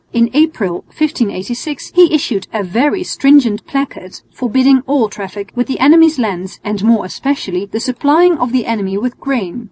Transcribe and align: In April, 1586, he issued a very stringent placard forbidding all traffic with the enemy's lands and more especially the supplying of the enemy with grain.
In 0.13 0.31
April, 0.33 0.77
1586, 0.97 1.91
he 1.93 2.11
issued 2.11 2.47
a 2.51 2.63
very 2.63 3.03
stringent 3.03 3.63
placard 3.67 4.19
forbidding 4.33 4.81
all 4.87 5.09
traffic 5.09 5.51
with 5.53 5.67
the 5.67 5.77
enemy's 5.79 6.17
lands 6.17 6.59
and 6.63 6.83
more 6.83 7.05
especially 7.05 7.67
the 7.67 7.79
supplying 7.79 8.35
of 8.39 8.51
the 8.51 8.65
enemy 8.65 8.97
with 8.97 9.19
grain. 9.19 9.59